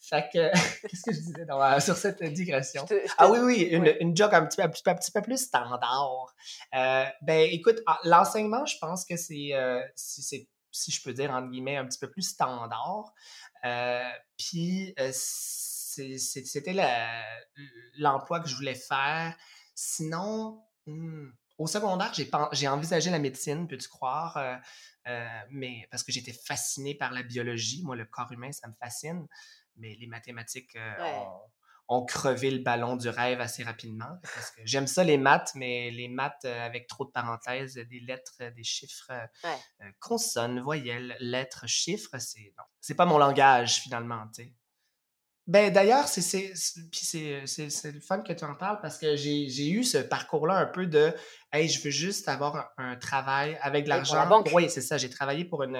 [0.07, 0.51] Fait que,
[0.87, 2.85] qu'est-ce que je disais donc, euh, sur cette Je digression?
[2.85, 3.95] te- je Ah oui, oui, une, oui.
[3.99, 6.33] une joke un petit, peu- un, petit peu, un petit peu plus standard.
[6.75, 11.31] Euh, ben, écoute, ah, l'enseignement, je pense que c'est, euh, c'est- si je peux dire,
[11.31, 13.13] entre guillemets, un petit peu plus standard.
[13.63, 16.73] Euh, Puis, euh, c'était
[17.97, 19.35] l'emploi que je voulais faire.
[19.73, 22.11] Sinon, hmm, au secondaire,
[22.51, 24.37] j'ai envisagé la médecine, peux-tu croire?
[25.07, 27.83] euh, mais parce que j'étais fasciné par la biologie.
[27.83, 29.27] Moi, le corps humain, ça me fascine.
[29.77, 31.25] Mais les mathématiques Ouais.
[31.87, 34.09] Ont crevé le ballon du rêve assez rapidement.
[34.21, 37.99] Parce que j'aime ça, les maths, mais les maths euh, avec trop de parenthèses, des
[37.99, 39.93] lettres, euh, des chiffres, euh, Ouais.
[39.99, 42.63] consonnes, voyelles, lettres, chiffres, c'est non.
[42.81, 44.53] C'est pas mon langage, finalement, tu sais.
[45.47, 48.97] Ben d'ailleurs, c'est c'est c'est- c'est c'est c'est le fun que tu en parles parce
[48.97, 51.13] que j'ai j'ai eu ce parcours-là un peu de
[51.53, 54.43] hey, je veux juste avoir un, un travail avec de la l'argent.
[54.53, 54.97] Oui, c'est ça.
[54.97, 55.75] J'ai travaillé pour une,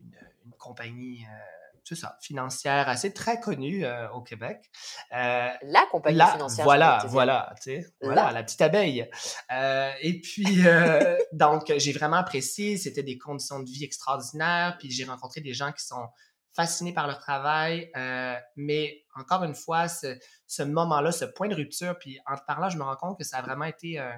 [0.00, 4.70] une, une compagnie, euh, c'est ça, financière assez très connue euh, au Québec.
[5.12, 6.64] Euh, La compagnie financière.
[6.64, 9.08] voilà, voilà, tu sais, voilà, la petite abeille.
[9.52, 10.44] Euh, et puis,
[11.32, 12.76] donc, j'ai vraiment apprécié.
[12.76, 14.76] C'était des conditions de vie extraordinaires.
[14.78, 16.08] Puis, j'ai rencontré des gens qui sont
[16.54, 17.90] fascinés par leur travail.
[18.56, 22.68] mais encore une fois, ce, ce moment-là, ce point de rupture, puis en te parlant,
[22.68, 24.10] je me rends compte que ça a vraiment été euh,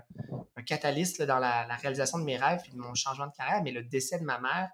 [0.56, 3.32] un catalyste là, dans la, la réalisation de mes rêves puis de mon changement de
[3.32, 3.62] carrière.
[3.62, 4.70] Mais le décès de ma mère,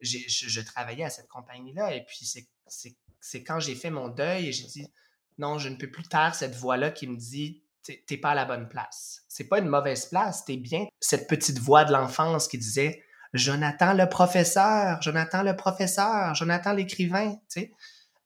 [0.00, 1.94] je, travaillais à cette compagnie-là.
[1.94, 4.86] Et puis, c'est- quand j'ai fait mon deuil et j'ai dit
[5.38, 7.62] non, je ne peux plus taire cette voix-là qui me dit
[8.06, 9.22] T'es pas à la bonne place.
[9.28, 10.86] C'est pas une mauvaise place, t'es bien.
[11.00, 17.32] Cette petite voix de l'enfance qui disait Jonathan le professeur, Jonathan le professeur, Jonathan l'écrivain,
[17.32, 17.72] tu sais,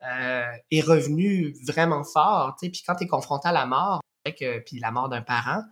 [0.04, 2.70] euh, est revenu vraiment fort, tu sais.
[2.72, 5.62] Puis quand t'es confronté à la mort, euh, puis la mort d'un parent,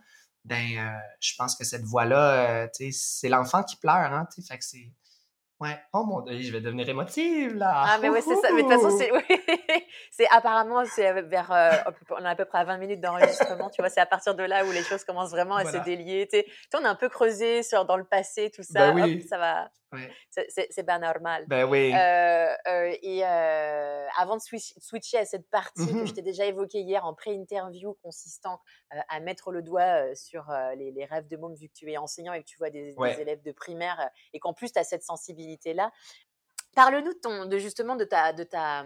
[0.45, 4.41] ben, euh, je pense que cette voix-là, tu sais, c'est l'enfant qui pleure, hein, tu
[4.41, 4.47] sais.
[4.47, 4.91] Fait que c'est.
[5.61, 5.77] Ouais.
[5.93, 7.71] Oh mon dieu, je vais devenir émotive, là.
[7.75, 8.49] Ah, mais ouais, c'est ça.
[8.51, 10.25] Mais de toute façon, c'est, oui.
[10.31, 11.69] apparemment, c'est vers, euh,
[12.09, 14.43] on a à peu près à 20 minutes d'enregistrement, tu vois, c'est à partir de
[14.43, 15.79] là où les choses commencent vraiment à Voilà.
[15.79, 16.27] se délier.
[16.31, 16.43] Tu
[16.75, 18.91] on a un peu creusé sur, dans le passé, tout ça.
[18.91, 19.21] Ben oui.
[19.21, 19.69] Hop, ça va.
[20.29, 21.43] C'est, bien normal.
[21.47, 21.93] Ben oui.
[21.93, 26.79] Euh, euh, et avant de switch- switcher à cette partie que je t'ai déjà évoquée
[26.79, 28.61] hier en pré-interview consistant
[29.09, 30.45] à mettre le doigt sur
[30.77, 32.93] les, les rêves de môme vu que tu es enseignant et que tu vois des,
[32.93, 35.03] des élèves de primaire et qu'en plus tu as cette
[35.55, 35.91] sensibilité-là.
[36.75, 38.85] Parle-nous de, ton, de justement de, ta, de, ta,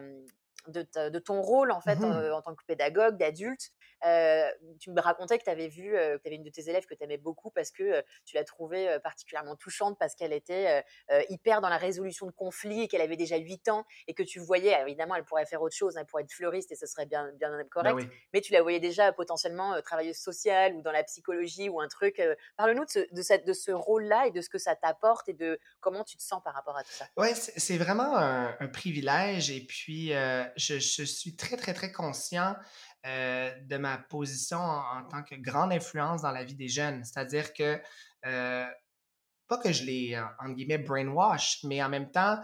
[0.67, 2.05] de, ta- de ton rôle en fait Mhm.
[2.05, 3.69] en, en tant que pédagogue, d'adulte.
[4.05, 6.69] Euh, tu me racontais que tu avais vu, euh, que tu avais une de tes
[6.69, 10.33] élèves que tu aimais beaucoup parce que euh, tu l'as trouvée particulièrement touchante parce qu'elle
[10.33, 10.83] était
[11.29, 14.39] hyper dans la résolution de conflits et qu'elle avait déjà 8 ans et que tu
[14.39, 17.05] voyais, évidemment, elle pourrait faire autre chose, hein, elle pourrait être fleuriste et ce serait
[17.05, 18.09] bien, bien correct, Ben oui.
[18.33, 22.21] mais tu la voyais déjà potentiellement travailleuse sociale ou dans la psychologie ou un truc.
[22.57, 25.33] Parle-nous de ce, de cette- de ce rôle-là et de ce que ça t'apporte et
[25.33, 27.05] de comment tu te sens par rapport à tout ça.
[27.17, 32.55] Oui, c'est vraiment un, un privilège et puis je, je suis très, très, très conscient
[33.05, 37.03] euh, de ma position en, en tant que grande influence dans la vie des jeunes.
[37.03, 37.79] C'est-à-dire que,
[38.25, 38.65] euh,
[39.47, 42.39] pas que je les, euh, entre guillemets, brainwash, mais en même temps,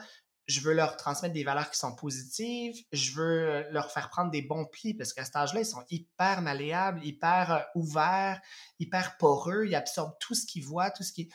[0.47, 4.41] je veux leur transmettre des valeurs qui sont positives, je veux leur faire prendre des
[4.41, 8.39] bons plis parce qu'à cet âge-là, ils sont hyper malléables, hyper ouverts,
[8.77, 11.31] hyper poreux, ils absorbent tout ce qu'ils voient, tout ce qui...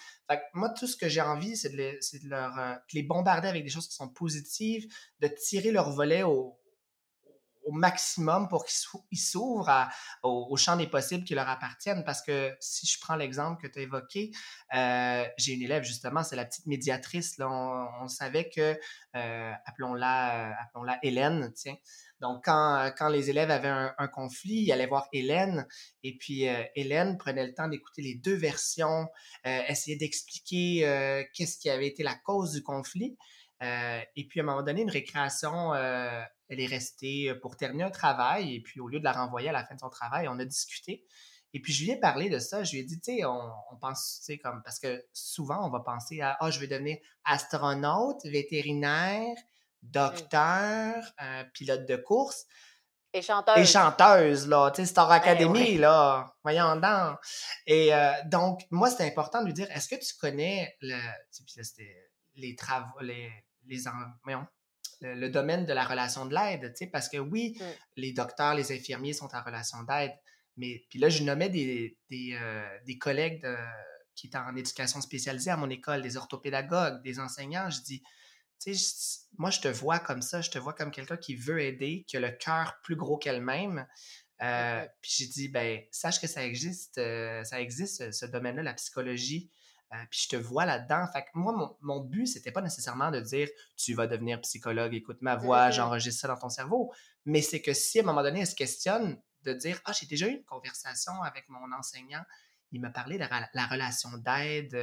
[0.54, 3.94] Moi, tout ce que j'ai envie, c'est de, de les bombarder avec des choses qui
[3.94, 4.86] sont positives,
[5.20, 6.58] de tirer leur volet au,
[7.66, 9.88] au maximum pour qu'ils s'ou- ils s'ouvrent
[10.22, 12.04] au, champ des possibles qui leur appartiennent.
[12.04, 14.30] Parce que si je prends l'exemple que tu as évoqué,
[14.74, 17.36] euh, j'ai une élève justement, c'est la petite médiatrice.
[17.38, 17.48] Là,
[18.00, 18.78] on, savait que,
[19.16, 21.76] euh, appelons-la, euh, appelons-la Hélène, tiens.
[22.20, 25.66] Donc, quand, quand les élèves avaient un, conflit, ils allaient voir Hélène,
[26.02, 29.08] et puis Hélène prenait le temps d'écouter les deux versions,
[29.44, 33.18] essayait d'expliquer qu'est-ce qui avait été la cause du conflit.
[33.60, 35.74] Et puis, à un moment donné, une récréation,
[36.48, 38.54] elle est restée pour terminer un travail.
[38.54, 40.44] Et puis, au lieu de la renvoyer à la fin de son travail, on a
[40.44, 41.04] discuté.
[41.52, 42.64] Et puis, je lui ai parlé de ça.
[42.64, 45.66] Je lui ai dit, tu sais, on, on pense, tu sais, comme, parce que souvent,
[45.66, 49.34] on va penser à, ah, je vais devenir astronaute, vétérinaire,
[49.82, 52.44] docteur, euh, pilote de course
[53.12, 53.58] Et chanteuse.
[53.58, 55.78] et chanteuse, là, tu sais, Star Academy, ouais.
[55.78, 57.18] là, voyons donc.
[57.66, 61.02] Et euh, donc, moi, c'était important de lui dire, est-ce que tu connais le, tu
[61.30, 63.30] sais, puis là, c'était les travaux, les,
[63.66, 63.78] les,
[64.24, 64.46] voyons,
[65.00, 67.64] le, le domaine de la relation de l'aide, tu sais, parce que oui, Mm.
[67.96, 70.12] les docteurs, les infirmiers sont en relation d'aide,
[70.56, 73.56] mais puis là, je nommais des, des, euh, des collègues de-
[74.14, 78.02] qui étaient en éducation spécialisée à mon école, des orthopédagogues, des enseignants, je dis,
[78.62, 81.60] tu sais, moi, je te vois comme ça, je te vois comme quelqu'un qui veut
[81.60, 83.86] aider, qui a le cœur plus gros qu'elle-même.
[84.42, 88.72] Euh, puis j'ai dit, ben, sache que ça existe, euh, ça existe, ce domaine-là, la
[88.74, 89.50] psychologie.
[89.96, 91.06] Euh, puis je te vois là-dedans.
[91.12, 94.94] Fait que moi, mon, mon but, c'était pas nécessairement de dire tu vas devenir psychologue,
[94.94, 96.92] écoute ma voix, j'enregistre ça dans ton cerveau.
[97.24, 100.06] Mais c'est que si à un moment donné, elle se questionne de dire Ah, j'ai
[100.06, 102.22] déjà eu une conversation avec mon enseignant,
[102.72, 104.76] il m'a parlé de la, relation d'aide,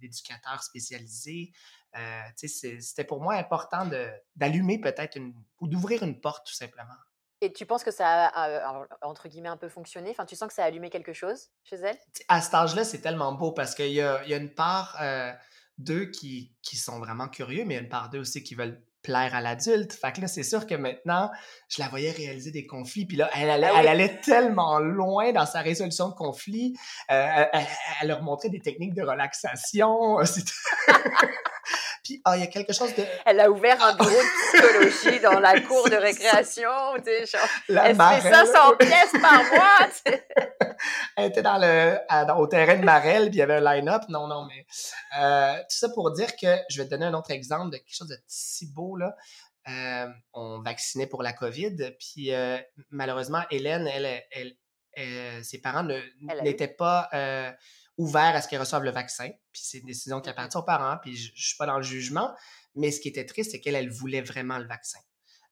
[0.00, 1.52] d'éducateur spécialisé.
[1.96, 3.88] Euh, c'était pour moi important
[4.36, 6.94] d'allumer peut-être une, ou d'ouvrir une porte tout simplement.
[7.40, 10.10] Et tu penses que ça a, entre guillemets, un peu fonctionné?
[10.10, 11.96] Enfin, tu sens que ça a allumé quelque chose chez elle?
[12.28, 15.32] À cet âge-là, c'est tellement beau parce qu'il y a, y a, une part euh,
[15.78, 18.54] d'eux qui, qui, sont vraiment curieux, mais il y a une part d'eux aussi qui
[18.54, 19.92] veulent plaire à l'adulte.
[19.92, 21.30] Fait que là, c'est sûr que maintenant,
[21.68, 23.06] je la voyais réaliser des conflits.
[23.06, 26.74] Puis là, elle allait, ah elle allait tellement loin dans sa résolution de conflits.
[27.10, 27.44] Euh,
[28.02, 30.18] elle, leur montrait des techniques de relaxation.
[32.10, 33.04] Puis, ah, il y a quelque chose de.
[33.24, 36.68] Elle a ouvert un bureau de psychologie dans la cour de récréation.
[36.96, 40.16] Tu sais, genre, elle fait 500 pièces par mois.
[41.16, 41.98] elle était dans le,
[42.36, 44.02] au terrain de Marel, puis il y avait un line-up.
[44.08, 44.66] Non, non, mais
[45.20, 47.94] euh, tout ça pour dire que je vais te donner un autre exemple de quelque
[47.94, 49.14] chose de si beau, là.
[49.68, 52.58] Euh, on vaccinait pour la COVID, puis euh,
[52.90, 55.86] malheureusement, Hélène, elle, elle, ses parents
[56.42, 57.08] n'étaient pas
[58.00, 59.28] ouvert à ce qu'ils reçoivent le vaccin.
[59.52, 61.82] Puis c'est une décision qui appartient aux parents, puis je, ne suis pas dans le
[61.82, 62.34] jugement.
[62.74, 64.98] Mais ce qui était triste, c'est qu'elle, elle voulait vraiment le vaccin.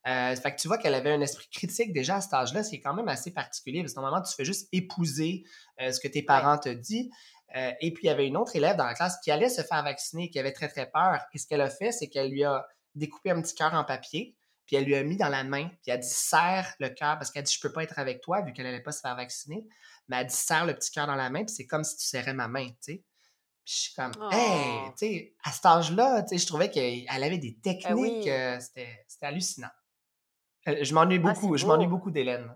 [0.07, 2.79] Euh, fait que tu vois qu'elle avait un esprit critique déjà à cet âge-là, c'est
[2.79, 5.43] quand même assez particulier, parce que normalement, tu fais juste épouser
[5.81, 7.09] euh, ce que tes parents te disent.
[7.55, 9.61] Euh, et puis, il y avait une autre élève dans la classe qui allait se
[9.61, 11.19] faire vacciner, qui avait très, très peur.
[11.33, 14.35] Et ce qu'elle a fait, c'est qu'elle lui a découpé un petit cœur en papier,
[14.65, 17.17] puis elle lui a mis dans la main, puis elle a dit serre le cœur,
[17.17, 19.01] parce qu'elle a dit je peux pas être avec toi, vu qu'elle allait pas se
[19.01, 19.67] faire vacciner
[20.09, 22.05] mais elle dit serre le petit cœur dans la main, puis c'est comme si tu
[22.05, 23.03] serrais ma main, tu sais.
[23.63, 24.89] Puis je suis comme, hey, oh!
[24.97, 28.59] tu sais, à cet âge-là, tu sais, je trouvais qu'elle avait des ben techniques, euh,
[28.59, 29.69] c'était hallucinant.
[30.65, 32.53] Je m'ennuie ah, beaucoup, je m'ennuie beaucoup d'Hélène.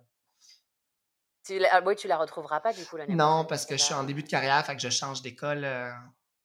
[1.46, 3.84] Tu la, ah, oui, tu la retrouveras pas du coup l'année Non, parce que je
[3.84, 5.98] suis en début de carrière, fait que je change d'école euh, à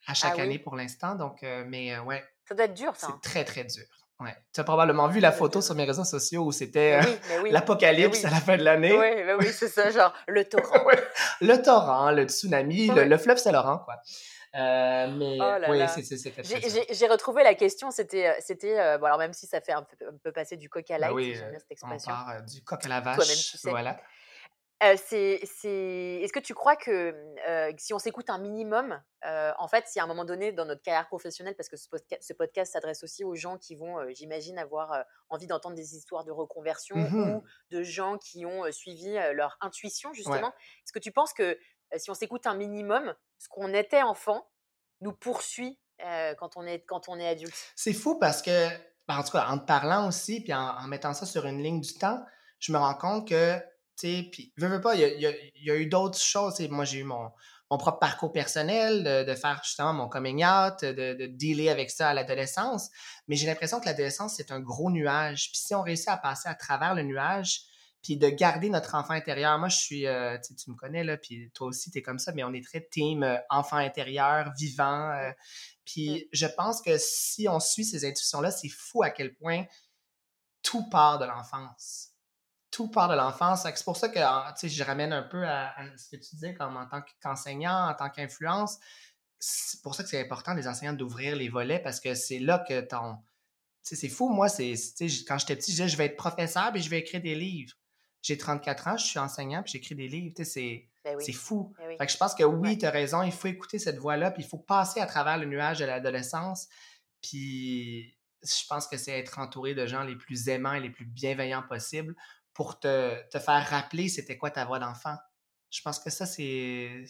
[0.09, 2.25] ah chaque année pour l'instant, donc, euh, mais ouais.
[2.47, 3.07] Ça doit être dur, ça.
[3.07, 3.21] C'est hein?
[3.23, 3.87] très, très dur.
[4.21, 4.37] Ouais.
[4.53, 8.31] Tu as probablement vu la photo sur mes réseaux sociaux où c'était euh, l'apocalypse à
[8.31, 8.93] la fin de l'année.
[8.93, 10.85] Oui, oui, c'est ça, genre le torrent.
[11.41, 13.97] le torrent, le tsunami, le, fleuve Saint-Laurent, quoi.
[14.57, 15.81] Euh, mais oh oui,
[16.91, 19.87] J'ai retrouvé la question, c'était, euh, c'était bon, alors même si ça fait un
[20.23, 22.11] peu, passer du coq à ben l'âne, cette expression.
[22.11, 23.99] On part du coq à la vache, voilà
[24.81, 27.15] c'est, est-ce que tu crois que
[27.79, 31.09] si on s'écoute un minimum, en fait, si à un moment donné dans notre carrière
[31.09, 35.75] professionnelle, parce que ce, podcast s'adresse aussi aux gens qui vont, j'imagine, avoir envie d'entendre
[35.75, 40.53] des histoires de reconversion mmh ou de gens qui ont suivi leur intuition, justement,
[40.85, 41.59] est-ce que tu penses que
[41.97, 44.49] si on s'écoute un minimum, ce qu'on était enfant
[45.01, 45.79] nous poursuit
[46.39, 47.73] quand, on est, quand on est adulte?
[47.75, 48.69] C'est fou parce que,
[49.09, 51.63] ben, en tout cas, en te parlant aussi, puis en, en mettant ça sur une
[51.63, 52.25] ligne du temps,
[52.61, 53.59] je me rends compte que
[54.01, 56.61] puis, veux, veux pas, il y a, y a, eu d'autres choses.
[56.69, 57.31] Moi, j'ai eu mon,
[57.71, 62.09] mon propre parcours personnel, de, faire justement mon coming out, de, de dealer avec ça
[62.09, 62.91] à l'adolescence.
[63.27, 65.51] Mais j'ai l'impression que l'adolescence, c'est un gros nuage.
[65.51, 67.63] Puis si on réussit à passer à travers le nuage,
[68.03, 69.59] puis de garder notre enfant intérieur.
[69.59, 72.33] Moi, je suis, euh, tu me connais, là, puis toi aussi, tu es comme ça,
[72.33, 75.11] mais on est très team euh, enfant intérieur, vivant.
[75.11, 75.31] Euh.
[75.85, 79.65] puis je pense que si on suit ces intuitions-là, c'est fou à quel point
[80.63, 82.13] tout part de l'enfance
[82.79, 83.67] tout part de l'enfance.
[83.75, 86.87] C'est pour ça que je ramène un peu à, ce que tu disais comme en
[86.87, 88.79] tant qu'enseignant, en tant qu'influence.
[89.41, 92.65] C'est pour ça que c'est important les enseignants d'ouvrir les volets parce que c'est là
[92.69, 93.17] que ton.
[93.83, 94.75] C'est fou, moi, c'est
[95.27, 97.75] quand j'étais petit, je disais je vais être professeur et je vais écrire des livres.
[98.23, 100.35] J'ai 34 ans, je suis enseignant puis j'écris des livres.
[100.45, 101.75] C'est ben fou.
[101.79, 104.31] Ben fait que je pense que oui, tu as raison, il faut écouter cette voix-là,
[104.31, 106.69] puis il faut passer à travers le nuage de l'adolescence.
[107.23, 111.07] Puis je pense que c'est être entouré de gens les plus aimants et les plus
[111.07, 112.15] bienveillants possibles
[112.59, 115.17] pour te, te faire rappeler c'était quoi ta voix d'enfant.
[115.71, 117.05] Je pense que ça, c'est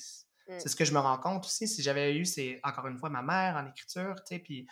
[0.46, 0.58] mmh.
[0.58, 1.66] c'est ce que je me rends compte aussi.
[1.66, 4.68] Si j'avais eu, c'est encore une fois ma mère en écriture, tu sais, puis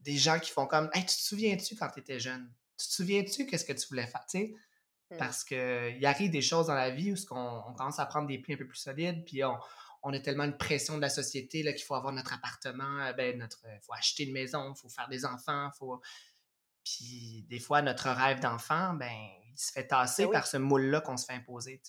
[0.00, 2.52] des gens qui font comme Hey, tu te souviens-tu quand tu étais jeune?
[2.76, 4.26] Tu te souviens-tu qu'est-ce que tu voulais faire?
[4.28, 4.54] Tu sais?
[5.12, 5.16] Mmh.
[5.16, 8.38] Parce qu'il arrive des choses dans la vie où on, on, commence à prendre des
[8.38, 9.56] plis un peu plus solides, puis on,
[10.02, 13.38] on a tellement une pression de la société qu'il faut avoir notre appartement, euh, ben
[13.38, 16.02] notre, faut acheter une maison, il faut faire des enfants, faut.
[16.82, 21.00] Puis des fois, notre rêve d'enfant, ben, il se fait tasser ben par ce moule-là
[21.00, 21.80] qu'on se fait imposer.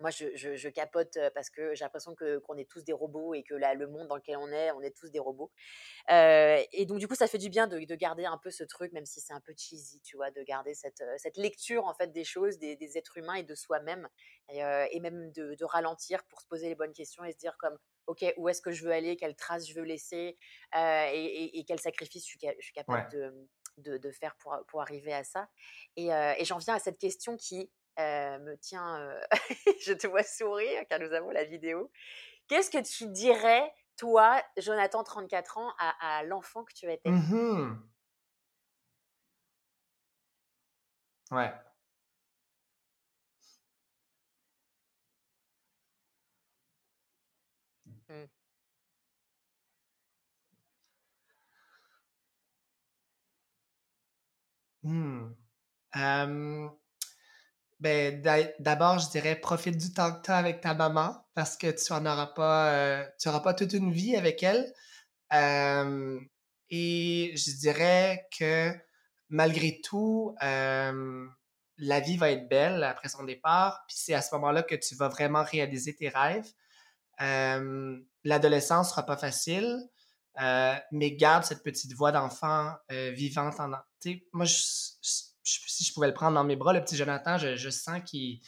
[0.00, 3.54] moi, je, capote parce que j'ai l'impression que qu'on est tous des robots et que
[3.54, 5.52] là, le monde dans lequel on est, on est tous des robots.
[6.08, 9.04] et donc, du coup, ça fait du bien de, garder un peu ce truc, même
[9.04, 12.24] si c'est un peu cheesy, tu vois, de garder cette, cette lecture en fait des
[12.24, 14.08] choses, des, êtres humains et de soi-même,
[14.48, 18.24] et, même de, ralentir pour se poser les bonnes questions et se dire comme, ok,
[18.38, 20.38] où est-ce que je veux aller, quelles traces je veux laisser,
[20.74, 25.12] et, et, quel sacrifice je suis, je suis capable de, de, faire pour, pour arriver
[25.12, 25.48] à ça.
[25.96, 29.18] Et, et j'en viens à cette question qui me tient,
[29.84, 31.90] je te vois sourire car nous avons la vidéo.
[32.48, 37.78] Qu'est-ce que tu dirais, toi, Jonathan, 34 ans, à, l'enfant que tu étais mmh
[41.30, 41.50] Ouais.
[48.08, 48.41] Mmh.
[54.82, 55.28] Mmh.
[57.80, 58.22] Ben,
[58.60, 61.92] d'abord, je dirais profite du temps que tu as avec ta maman parce que tu
[61.92, 64.72] en auras pas, euh, tu auras pas toute une vie avec elle.
[66.70, 68.72] et je dirais que
[69.28, 73.84] malgré tout, la vie va être belle après son départ.
[73.88, 76.48] Puis c'est à ce moment-là que tu vas vraiment réaliser tes rêves.
[78.24, 79.80] L'adolescence sera pas facile,
[80.40, 83.70] euh, mais garde cette petite voix d'enfant euh, vivante en.
[84.32, 84.54] Moi, je
[85.44, 88.40] si je pouvais le prendre dans mes bras, le petit Jonathan, je, sens qu'il.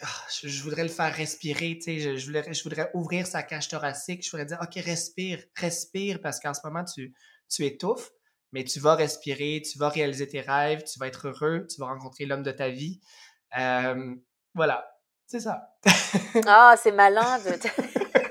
[0.00, 0.06] Ah,
[0.42, 4.24] je, voudrais le faire respirer, tu sais, je, voudrais, je voudrais ouvrir sa cage thoracique,
[4.24, 7.12] je voudrais dire, OK, respire, respire, parce qu'en ce moment, tu,
[7.48, 8.10] tu étouffes,
[8.52, 11.86] mais tu vas respirer, tu vas réaliser tes rêves, tu vas être heureux, tu vas
[11.86, 13.00] rencontrer l'homme de ta vie.
[13.58, 14.14] Euh,
[14.54, 14.88] voilà,
[15.26, 15.74] c'est ça.
[16.46, 17.58] ah, c'est malin de...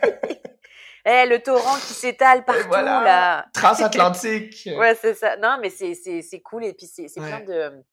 [1.06, 3.46] Eh, le torrent qui s'étale partout, là.
[3.54, 4.70] Transatlantique.
[4.78, 5.36] ouais, c'est ça.
[5.38, 6.66] Non, mais c'est cool.
[6.66, 7.84] Et puis, c'est plein de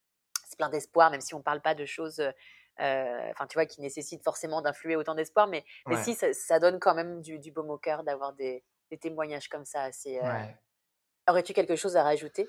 [0.51, 3.81] c'est plein d'espoir, même si on parle pas de choses, euh, enfin, tu vois, qui
[3.81, 5.47] nécessitent forcément d'influer autant d'espoir.
[5.47, 8.99] Mais, mais si, ça, donne quand même du, du baume au cœur d'avoir des, des,
[8.99, 9.91] témoignages comme ça.
[10.07, 10.45] Euh...
[11.29, 12.49] Aurais-tu quelque chose à rajouter?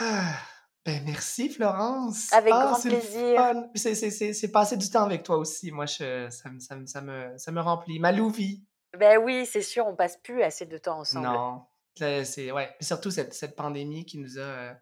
[0.00, 0.34] Ah,
[0.84, 2.30] ben merci Florence.
[2.32, 3.64] Avec ah, grand plaisir.
[3.74, 5.70] C'est passer du temps avec toi aussi.
[5.70, 7.98] Moi, je, ça, ça, ça, me, ça me remplit.
[7.98, 8.62] Ma Louvi.
[8.98, 11.26] Ben oui, c'est sûr, on passe plus assez de temps ensemble.
[11.26, 11.66] Non.
[11.96, 12.74] C'est, ouais.
[12.80, 14.74] surtout cette, cette, pandémie qui nous a euh,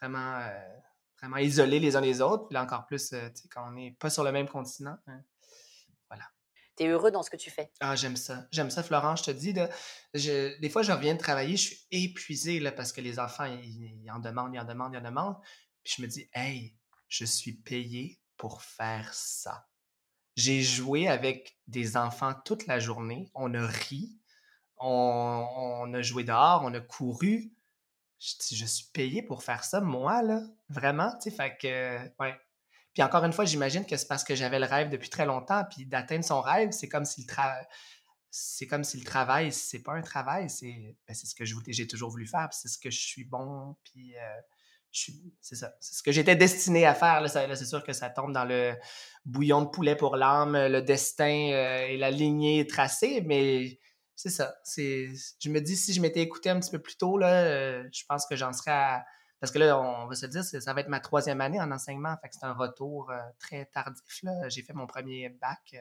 [0.00, 0.78] vraiment, euh,
[1.18, 2.48] vraiment isolés les uns les autres.
[2.48, 4.96] Puis là, encore plus, euh, quand on n'est pas sur le même continent.
[5.06, 5.22] Hein.
[6.10, 6.24] Voilà.
[6.76, 7.70] Tu es heureux dans ce que tu fais?
[7.80, 8.46] Ah, j'aime ça.
[8.52, 9.16] J'aime ça, Florent.
[9.16, 9.54] Je te dis,
[10.12, 13.46] je, des fois, je reviens de travailler, je suis épuisé là, parce que les enfants,
[13.46, 15.40] ils, en demandent, ils en demandent, ils en demandent.
[15.82, 16.76] Puis je me dis, hey,
[17.08, 19.66] je suis payé pour faire ça.
[20.36, 23.30] J'ai joué avec des enfants toute la journée.
[23.34, 24.18] On a ri.
[24.78, 26.62] On, a joué dehors.
[26.64, 27.52] On a couru.
[28.18, 30.42] Je, suis payé pour faire ça, moi, là.
[30.68, 32.34] Vraiment, tu sais, fait que, ouais.
[32.94, 35.64] Puis encore une fois, j'imagine que c'est parce que j'avais le rêve depuis très longtemps,
[35.68, 37.66] puis d'atteindre son rêve, c'est comme si le travail
[38.36, 42.10] c'est comme si le travail, c'est pas un travail, c'est ben, ce que j'ai toujours
[42.10, 44.40] voulu faire, c'est ce que je suis bon, puis euh,
[45.40, 45.74] c'est ça.
[45.80, 47.28] C'est ce que j'étais destiné à faire.
[47.28, 48.74] C'est sûr que ça tombe dans le
[49.24, 53.80] bouillon de poulet pour l'âme, le destin euh, et la lignée tracée, mais
[54.14, 54.54] c'est ça.
[54.76, 58.26] Je me dis, si je m'étais écouté un petit peu plus tôt, euh, je pense
[58.26, 59.04] que j'en serais à...
[59.40, 62.16] Parce que là, on va se dire, ça va être ma troisième année en enseignement,
[62.22, 64.02] fait que c'est un retour euh, très tardif.
[64.48, 65.76] J'ai fait mon premier bac.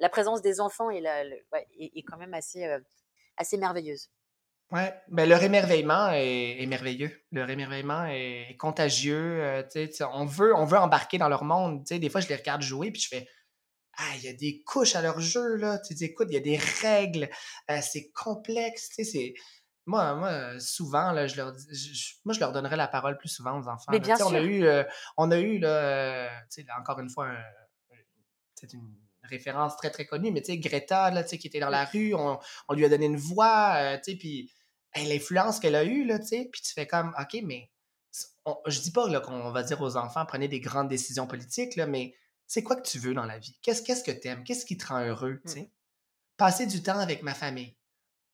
[0.00, 1.02] La présence des enfants est,
[2.06, 4.10] quand même assez merveilleuse.
[4.72, 7.12] Ouais, ben le rémerveillement est, merveilleux.
[7.30, 9.40] Le rémerveillement est, contagieux.
[9.40, 9.62] Euh,
[10.12, 11.84] on, veut, on veut embarquer dans leur monde.
[11.84, 13.28] des fois, je les regarde jouer puis je fais
[13.96, 15.78] Ah, il y a des couches à leur jeu, là.
[15.78, 17.28] Tu écoute, il y a des règles.
[17.70, 18.90] Euh, c'est complexe.
[18.96, 19.34] C'est...
[19.88, 21.52] Moi, moi, souvent, là, je leur
[22.24, 23.92] moi, je leur donnerais la parole plus souvent aux enfants.
[23.92, 24.26] Mais bien sûr.
[24.26, 24.82] On a eu, euh,
[25.16, 26.28] on a eu là,
[26.80, 27.30] encore une fois,
[28.56, 31.84] c'est une référence très, très connue, mais tu sais, Greta, là, qui était dans la
[31.84, 34.52] rue, on, on, lui a donné une voix, tu sais, puis
[35.04, 37.70] l'influence qu'elle a eue, là, tu sais, puis tu fais comme, OK, mais
[38.66, 42.14] je dis pas qu'on va dire aux enfants, prenez des grandes décisions politiques, là, mais
[42.46, 43.58] c'est quoi que tu veux dans la vie?
[43.62, 44.44] Qu'est-ce que tu aimes?
[44.44, 45.54] Qu'est-ce qui te rend heureux, tu mmh.
[45.54, 45.72] sais?
[46.36, 47.76] Passer du temps avec ma famille.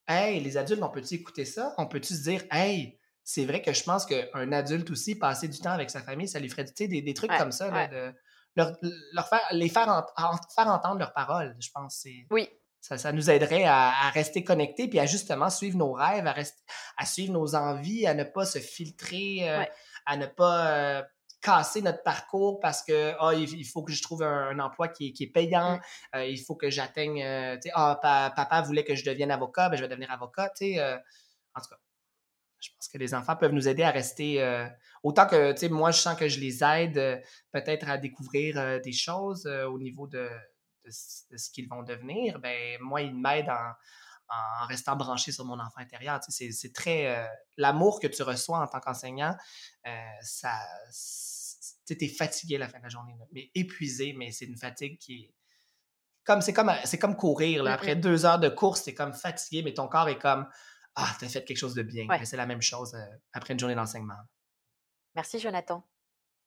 [0.07, 1.75] Hey, les adultes, on peut-tu écouter ça?
[1.79, 5.59] On peut-tu se dire, hey, c'est vrai que je pense qu'un adulte aussi, passer du
[5.61, 8.13] temps avec sa famille, ça lui ferait des, des trucs comme ça, là, de,
[8.57, 8.77] leur,
[9.13, 10.07] leur, faire, les faire,
[10.55, 12.07] faire entendre leurs paroles, je pense.
[12.31, 12.49] Oui,
[12.83, 16.61] ça, nous aiderait à, rester connectés puis à justement suivre nos rêves, à, rester,
[16.97, 19.63] à suivre nos envies, à ne pas se filtrer, euh,
[20.05, 21.03] à ne pas euh,
[21.41, 25.25] casser notre parcours parce que oh, il, faut que je trouve un, emploi qui, qui,
[25.25, 25.79] est payant,
[26.17, 27.25] euh, il faut que j'atteigne,
[27.73, 30.83] ah, papa voulait que je devienne avocat, ben, je vais devenir avocat, tu sais.
[30.83, 31.79] en tout cas,
[32.61, 34.69] je pense que les enfants peuvent nous aider à rester.
[35.03, 38.93] Autant que, tu sais, moi, je sens que je les aide peut-être à découvrir des
[38.93, 40.29] choses au niveau de,
[40.89, 42.39] ce qu'ils vont devenir.
[42.39, 43.73] Ben, moi, ils m'aident en,
[44.29, 46.21] en, restant branché sur mon enfant intérieur.
[46.21, 47.29] Tu sais, c'est très.
[47.57, 49.37] L'amour que tu reçois en tant qu'enseignant,
[50.23, 50.59] ça.
[51.87, 54.99] Tu es fatigué à la fin de la journée, mais épuisé, mais c'est une fatigue
[54.99, 55.35] qui est
[56.25, 57.75] comme c'est comme c'est comme courir là.
[57.75, 60.47] après deux heures de course c'est comme fatigué mais ton corps est comme
[60.95, 62.07] ah, tu as fait quelque chose de bien.
[62.25, 64.19] C'est la même chose euh, après une journée d'enseignement.
[65.15, 65.87] Merci, Jonathan.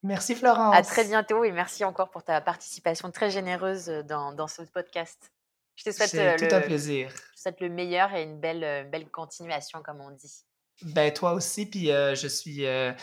[0.04, 0.76] Merci, Florence.
[0.76, 4.62] À très bientôt et merci encore pour ta participation très généreuse euh, dans, dans ce
[4.62, 5.32] podcast.
[5.76, 7.10] Je te souhaite euh, tout le, un plaisir.
[7.10, 10.46] Je te souhaite le meilleur et une belle, belle continuation, comme on dit.
[10.84, 12.62] Ben, toi aussi, puis je suis.
[12.62, 12.94] je,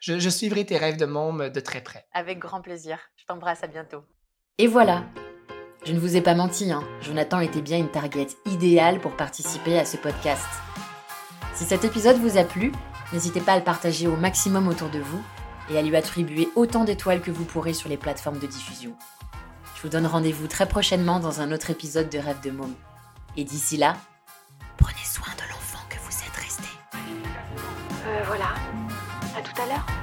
[0.00, 2.06] je, suivrai tes rêves de môme de très près.
[2.12, 2.98] Avec grand plaisir.
[3.16, 4.04] Je t'embrasse, à bientôt.
[4.58, 5.04] Et voilà.
[5.84, 6.84] Je ne vous ai pas menti, hein.
[7.00, 10.46] Jonathan était bien une target idéale pour participer à ce podcast.
[11.54, 12.70] Si cet épisode vous a plu,
[13.12, 15.22] n'hésitez pas à le partager au maximum autour de vous
[15.70, 18.94] et à lui attribuer autant d'étoiles que vous pourrez sur les plateformes de diffusion.
[19.76, 22.74] Je vous donne rendez-vous très prochainement dans un autre épisode de Rêve de Môme.
[23.36, 23.96] Et d'ici là,
[24.76, 26.68] prenez soin de l'enfant que vous êtes resté.
[28.06, 28.54] Euh, voilà.
[29.36, 30.01] À tout à l'heure.